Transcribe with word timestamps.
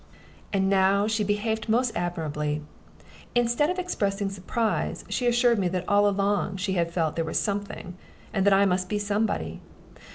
And 0.51 0.67
now 0.67 1.05
she 1.05 1.23
behaved 1.23 1.69
most 1.69 1.95
admirably. 1.95 2.63
Instead 3.35 3.69
of 3.69 3.77
expressing 3.77 4.31
surprise, 4.31 5.05
she 5.09 5.27
assured 5.27 5.59
me 5.59 5.67
that 5.67 5.85
all 5.87 6.09
along 6.09 6.57
she 6.57 6.73
had 6.73 6.91
felt 6.91 7.15
there 7.15 7.23
was 7.23 7.37
something, 7.39 7.93
and 8.33 8.43
that 8.47 8.53
I 8.53 8.65
must 8.65 8.89
be 8.89 8.97
somebody. 8.97 9.61